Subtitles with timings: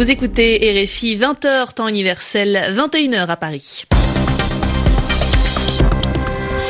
[0.00, 3.84] Vous écoutez RFI 20h temps universel, 21h à Paris.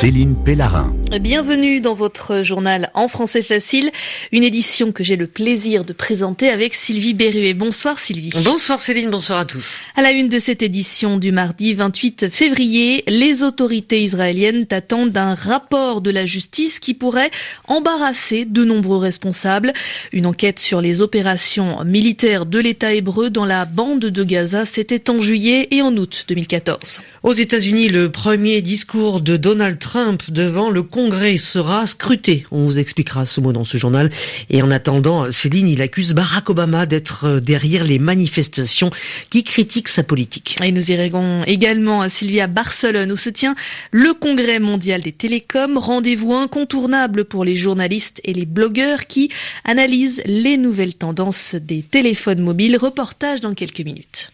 [0.01, 0.93] Céline Pellarin.
[1.19, 3.91] Bienvenue dans votre journal en français facile,
[4.31, 7.53] une édition que j'ai le plaisir de présenter avec Sylvie Berruet.
[7.53, 8.31] Bonsoir Sylvie.
[8.45, 9.67] Bonsoir Céline, bonsoir à tous.
[9.95, 15.35] À la une de cette édition du mardi 28 février, les autorités israéliennes attendent un
[15.35, 17.31] rapport de la justice qui pourrait
[17.67, 19.73] embarrasser de nombreux responsables.
[20.13, 25.09] Une enquête sur les opérations militaires de l'État hébreu dans la bande de Gaza, c'était
[25.09, 27.01] en juillet et en août 2014.
[27.23, 31.00] Aux États-Unis, le premier discours de Donald Trump devant le Congrès
[31.37, 32.45] sera scruté.
[32.51, 34.09] On vous expliquera ce mot dans ce journal.
[34.49, 38.91] Et en attendant, Céline, il accuse Barack Obama d'être euh, derrière les manifestations
[39.29, 40.57] qui critiquent sa politique.
[40.61, 43.55] Et nous irons également à Sylvia Barcelone où se tient
[43.91, 49.29] le Congrès mondial des télécoms, rendez-vous incontournable pour les journalistes et les blogueurs qui
[49.63, 52.77] analysent les nouvelles tendances des téléphones mobiles.
[52.77, 54.31] Reportage dans quelques minutes.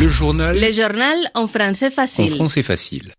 [0.00, 2.34] Le journal Le journal en français en facile.
[2.36, 3.12] français facile.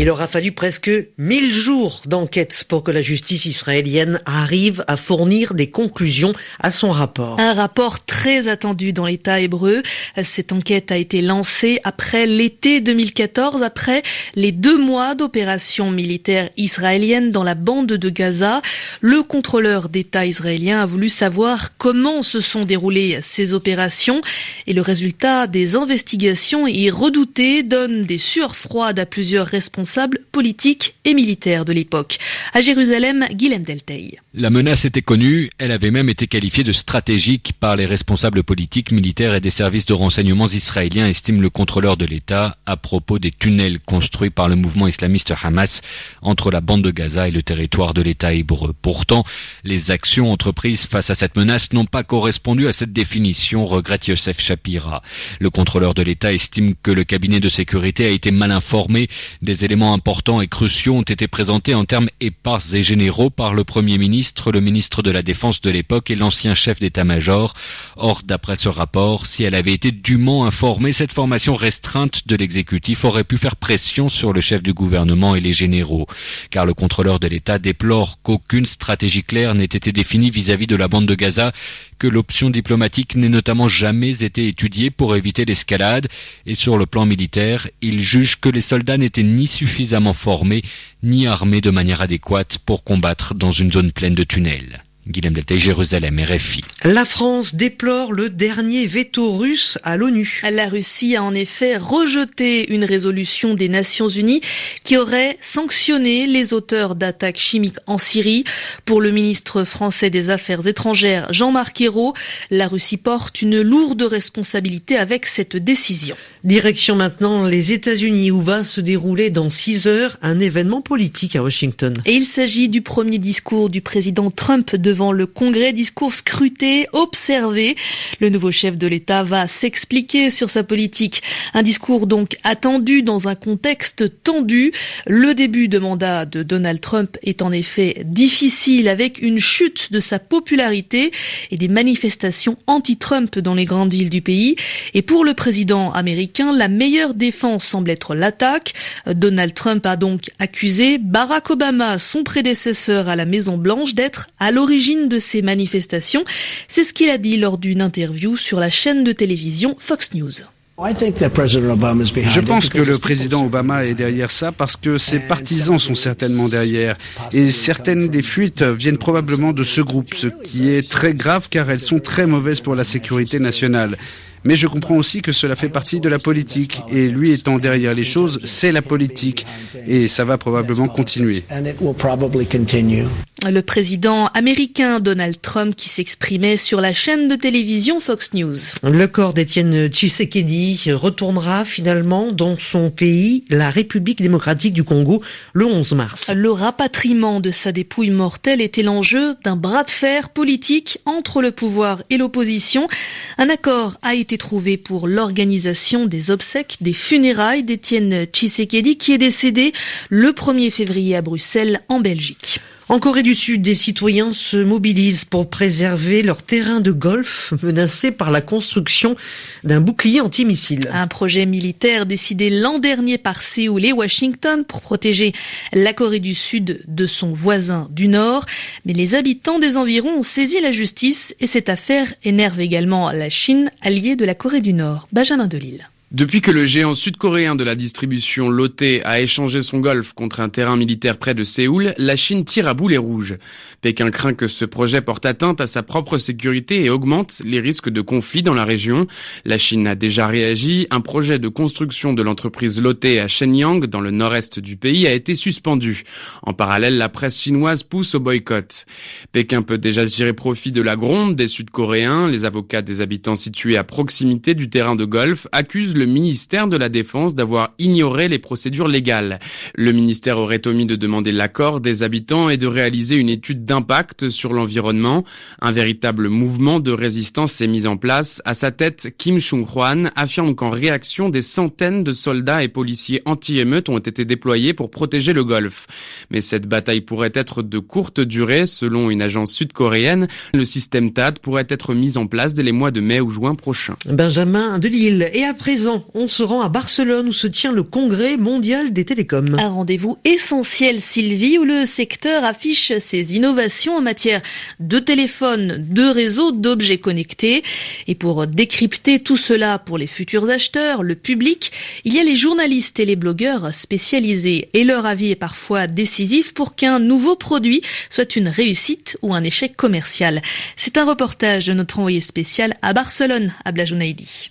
[0.00, 5.54] Il aura fallu presque 1000 jours d'enquête pour que la justice israélienne arrive à fournir
[5.54, 7.40] des conclusions à son rapport.
[7.40, 9.82] Un rapport très attendu dans l'État hébreu.
[10.22, 14.04] Cette enquête a été lancée après l'été 2014, après
[14.36, 18.62] les deux mois d'opérations militaires israéliennes dans la bande de Gaza.
[19.00, 24.20] Le contrôleur d'État israélien a voulu savoir comment se sont déroulées ces opérations
[24.68, 29.87] et le résultat des investigations est redouté, donne des sueurs froides à plusieurs responsables
[30.32, 32.18] politiques et militaires de l'époque.
[32.52, 34.18] À Jérusalem, Guilhem Delteil.
[34.34, 38.92] La menace était connue, elle avait même été qualifiée de stratégique par les responsables politiques,
[38.92, 43.30] militaires et des services de renseignement israéliens, estime le contrôleur de l'État à propos des
[43.30, 45.80] tunnels construits par le mouvement islamiste Hamas
[46.22, 48.74] entre la bande de Gaza et le territoire de l'État hébreu.
[48.80, 49.24] Pourtant,
[49.64, 54.40] les actions entreprises face à cette menace n'ont pas correspondu à cette définition, regrette Yosef
[54.40, 55.02] Shapira.
[55.40, 59.08] Le contrôleur de l'État estime que le cabinet de sécurité a été mal informé,
[59.42, 63.64] des éléments importants et cruciaux ont été présentés en termes épars et généraux par le
[63.64, 67.52] Premier ministre, le ministre de la Défense de l'époque et l'ancien chef d'état-major.
[67.96, 73.04] Or, d'après ce rapport, si elle avait été dûment informée, cette formation restreinte de l'exécutif
[73.04, 76.06] aurait pu faire pression sur le chef du gouvernement et les généraux.
[76.50, 80.88] Car le contrôleur de l'État déplore qu'aucune stratégie claire n'ait été définie vis-à-vis de la
[80.88, 81.52] bande de Gaza,
[81.98, 86.08] que l'option diplomatique n'ait notamment jamais été étudiée pour éviter l'escalade,
[86.46, 90.62] et sur le plan militaire, il juge que les soldats n'étaient ni suffisamment formés,
[91.02, 94.82] ni armés de manière adéquate pour combattre dans une zone pleine de tunnels.
[95.08, 96.62] Guillaume Deltay, Jérusalem, RFI.
[96.84, 100.42] La France déplore le dernier veto russe à l'ONU.
[100.42, 104.42] La Russie a en effet rejeté une résolution des Nations Unies
[104.84, 108.44] qui aurait sanctionné les auteurs d'attaques chimiques en Syrie.
[108.84, 112.12] Pour le ministre français des Affaires étrangères Jean-Marc Ayrault,
[112.50, 116.16] la Russie porte une lourde responsabilité avec cette décision.
[116.44, 121.42] Direction maintenant les États-Unis où va se dérouler dans 6 heures un événement politique à
[121.42, 122.02] Washington.
[122.04, 127.76] Et il s'agit du premier discours du président Trump devant le Congrès, discours scruté, observé.
[128.20, 131.22] Le nouveau chef de l'État va s'expliquer sur sa politique.
[131.54, 134.72] Un discours donc attendu dans un contexte tendu.
[135.06, 140.00] Le début de mandat de Donald Trump est en effet difficile avec une chute de
[140.00, 141.12] sa popularité
[141.50, 144.56] et des manifestations anti-Trump dans les grandes villes du pays.
[144.94, 148.74] Et pour le président américain, la meilleure défense semble être l'attaque.
[149.06, 154.50] Donald Trump a donc accusé Barack Obama, son prédécesseur à la Maison Blanche, d'être à
[154.50, 156.24] l'origine de ces manifestations.
[156.68, 160.32] C'est ce qu'il a dit lors d'une interview sur la chaîne de télévision Fox News.
[160.80, 166.48] Je pense que le président Obama est derrière ça parce que ses partisans sont certainement
[166.48, 166.96] derrière.
[167.32, 171.68] Et certaines des fuites viennent probablement de ce groupe, ce qui est très grave car
[171.68, 173.98] elles sont très mauvaises pour la sécurité nationale.
[174.48, 176.80] Mais je comprends aussi que cela fait partie de la politique.
[176.90, 179.44] Et lui étant derrière les choses, c'est la politique.
[179.86, 181.44] Et ça va probablement continuer.
[181.50, 188.56] Le président américain Donald Trump qui s'exprimait sur la chaîne de télévision Fox News.
[188.82, 195.66] Le corps d'Étienne Tshisekedi retournera finalement dans son pays, la République démocratique du Congo, le
[195.66, 196.30] 11 mars.
[196.34, 201.50] Le rapatriement de sa dépouille mortelle était l'enjeu d'un bras de fer politique entre le
[201.50, 202.88] pouvoir et l'opposition.
[203.36, 209.18] Un accord a été trouvé pour l'organisation des obsèques des funérailles d'Étienne Tshisekedi qui est
[209.18, 209.72] décédé
[210.08, 212.60] le 1er février à Bruxelles en Belgique.
[212.90, 218.12] En Corée du Sud, des citoyens se mobilisent pour préserver leur terrain de golf menacé
[218.12, 219.14] par la construction
[219.62, 220.88] d'un bouclier antimissile.
[220.90, 225.34] Un projet militaire décidé l'an dernier par Séoul et Washington pour protéger
[225.74, 228.46] la Corée du Sud de son voisin du Nord.
[228.86, 233.28] Mais les habitants des environs ont saisi la justice et cette affaire énerve également la
[233.28, 235.08] Chine, alliée de la Corée du Nord.
[235.12, 235.86] Benjamin Delille.
[236.10, 240.48] Depuis que le géant sud-coréen de la distribution Lotte a échangé son golf contre un
[240.48, 243.36] terrain militaire près de Séoul, la Chine tire à boulet rouge.
[243.82, 247.90] Pékin craint que ce projet porte atteinte à sa propre sécurité et augmente les risques
[247.90, 249.06] de conflits dans la région.
[249.44, 250.86] La Chine a déjà réagi.
[250.90, 255.12] Un projet de construction de l'entreprise Lotte à Shenyang, dans le nord-est du pays, a
[255.12, 256.04] été suspendu.
[256.42, 258.86] En parallèle, la presse chinoise pousse au boycott.
[259.32, 262.28] Pékin peut déjà tirer profit de la gronde des Sud-Coréens.
[262.28, 266.76] Les avocats des habitants situés à proximité du terrain de golf accusent le ministère de
[266.76, 269.40] la Défense d'avoir ignoré les procédures légales.
[269.74, 274.30] Le ministère aurait omis de demander l'accord des habitants et de réaliser une étude d'impact
[274.30, 275.24] sur l'environnement.
[275.60, 278.40] Un véritable mouvement de résistance s'est mis en place.
[278.44, 283.88] À sa tête, Kim Chung-hwan affirme qu'en réaction, des centaines de soldats et policiers anti-émeutes
[283.88, 285.86] ont été déployés pour protéger le golfe.
[286.30, 288.66] Mais cette bataille pourrait être de courte durée.
[288.66, 292.92] Selon une agence sud-coréenne, le système TAD pourrait être mis en place dès les mois
[292.92, 293.96] de mai ou juin prochains.
[294.06, 295.28] Benjamin Delille.
[295.32, 299.04] Et à présent, on se rend à Barcelone où se tient le congrès mondial des
[299.04, 299.56] télécoms.
[299.58, 304.42] Un rendez-vous essentiel, Sylvie, où le secteur affiche ses innovations en matière
[304.80, 307.62] de téléphone, de réseaux, d'objets connectés.
[308.06, 311.72] Et pour décrypter tout cela pour les futurs acheteurs, le public,
[312.04, 314.68] il y a les journalistes et les blogueurs spécialisés.
[314.74, 319.44] Et leur avis est parfois décisif pour qu'un nouveau produit soit une réussite ou un
[319.44, 320.42] échec commercial.
[320.76, 324.50] C'est un reportage de notre envoyé spécial à Barcelone, à Blajonaidi.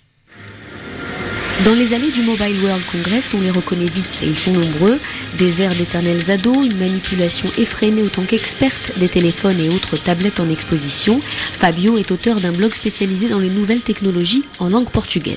[1.64, 5.00] Dans les allées du Mobile World Congress, on les reconnaît vite et ils sont nombreux.
[5.38, 10.48] Des airs d'éternels ados, une manipulation effrénée autant qu'experte des téléphones et autres tablettes en
[10.48, 11.20] exposition.
[11.58, 15.36] Fabio est auteur d'un blog spécialisé dans les nouvelles technologies en langue portugaise.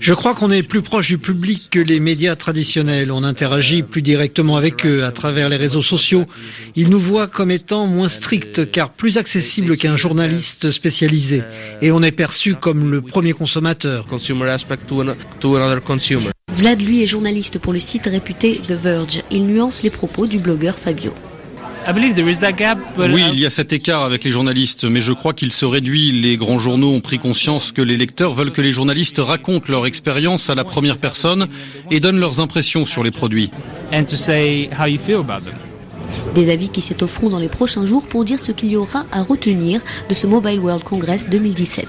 [0.00, 3.10] Je crois qu'on est plus proche du public que les médias traditionnels.
[3.10, 6.26] On interagit plus directement avec eux à travers les réseaux sociaux.
[6.76, 11.42] Ils nous voient comme étant moins stricts car plus accessibles qu'un journaliste spécialisé.
[11.80, 14.06] Et on est perçu comme le premier consommateur.
[16.56, 19.22] Vlad, lui, est journaliste pour le site réputé The Verge.
[19.30, 21.12] Il nuance les propos du blogueur Fabio.
[22.98, 26.12] Oui, il y a cet écart avec les journalistes, mais je crois qu'il se réduit.
[26.12, 29.84] Les grands journaux ont pris conscience que les lecteurs veulent que les journalistes racontent leur
[29.86, 31.48] expérience à la première personne
[31.90, 33.50] et donnent leurs impressions sur les produits.
[36.34, 39.22] Des avis qui s'étofferont dans les prochains jours pour dire ce qu'il y aura à
[39.22, 41.86] retenir de ce Mobile World Congress 2017.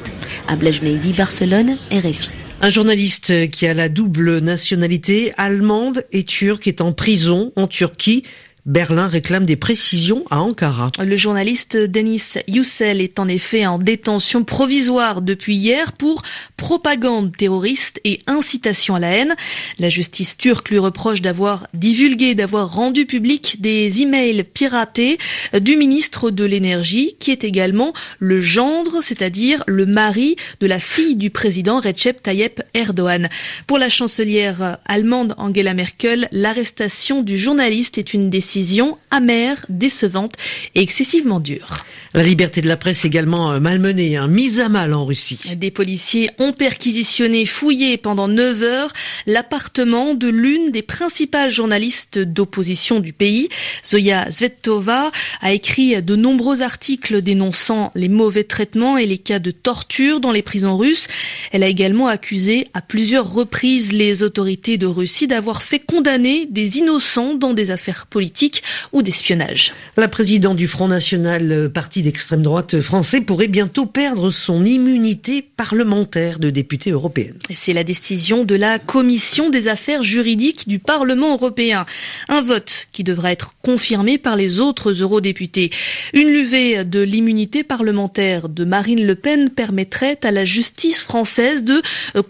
[0.48, 2.32] À Blajnedi, Barcelone, RFI.
[2.62, 8.24] Un journaliste qui a la double nationalité allemande et turque est en prison en Turquie
[8.66, 10.90] Berlin réclame des précisions à Ankara.
[10.98, 16.24] Le journaliste Denis Yücel est en effet en détention provisoire depuis hier pour
[16.58, 19.36] propagande terroriste et incitation à la haine.
[19.78, 25.20] La justice turque lui reproche d'avoir divulgué, d'avoir rendu public des emails piratés
[25.54, 31.16] du ministre de l'énergie qui est également le gendre, c'est-à-dire le mari de la fille
[31.16, 33.30] du président Recep Tayyip Erdogan.
[33.68, 40.34] Pour la chancelière allemande Angela Merkel, l'arrestation du journaliste est une décision décision amère, décevante
[40.76, 41.84] et excessivement dure.
[42.14, 45.38] La liberté de la presse également euh, malmenée, hein, mise à mal en Russie.
[45.58, 48.94] Des policiers ont perquisitionné, fouillé pendant 9 heures
[49.28, 53.50] l'appartement de l'une des principales journalistes d'opposition du pays.
[53.86, 59.52] Zoya Zvetova a écrit de nombreux articles dénonçant les mauvais traitements et les cas de
[59.52, 61.10] torture dans les prisons russes.
[61.52, 66.78] Elle a également accusé à plusieurs reprises les autorités de Russie d'avoir fait condamner des
[66.78, 68.45] innocents dans des affaires politiques
[68.92, 69.74] ou d'espionnage.
[69.98, 75.42] La présidente du Front National, euh, parti d'extrême droite français pourrait bientôt perdre son immunité
[75.42, 77.34] parlementaire de député européen.
[77.66, 81.86] C'est la décision de la Commission des affaires juridiques du Parlement européen.
[82.28, 85.72] Un vote qui devra être confirmé par les autres eurodéputés.
[86.14, 91.82] Une levée de l'immunité parlementaire de Marine Le Pen permettrait à la justice française de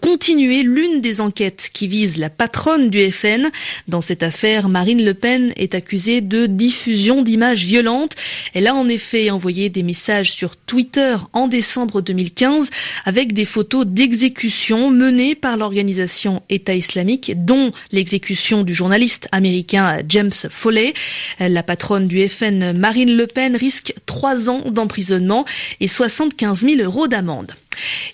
[0.02, 3.50] continuer l'une des enquêtes qui vise la patronne du FN.
[3.88, 8.16] Dans cette affaire, Marine Le Pen est accusée de diffusion d'images violentes.
[8.54, 12.70] Elle a en effet envoyé des messages sur Twitter en décembre 2015
[13.06, 20.32] avec des photos d'exécutions menées par l'organisation État islamique, dont l'exécution du journaliste américain James
[20.50, 20.94] Foley.
[21.40, 25.46] La patronne du FN, Marine Le Pen, risque trois ans d'emprisonnement
[25.80, 27.56] et 75 000 euros d'amende.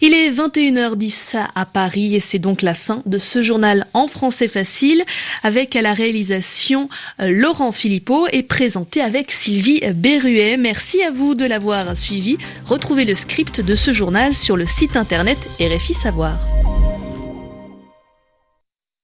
[0.02, 1.14] Il est 21h10
[1.56, 5.04] à Paris et c'est donc la fin de ce journal en français facile
[5.44, 6.90] avec à la réalisation
[7.20, 10.58] euh, Laurent Philippot et présenté avec Sylvie Berruet.
[10.58, 12.38] Merci à vous de l'avoir suivi.
[12.66, 16.38] Retrouvez le script de ce journal sur le site internet RFI Savoir.